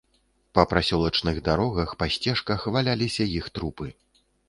Па 0.57 0.63
прасёлачных 0.71 1.37
дарогах, 1.49 1.89
па 2.01 2.09
сцежках 2.17 2.67
валяліся 2.79 3.33
іх 3.39 3.45
трупы. 3.59 3.87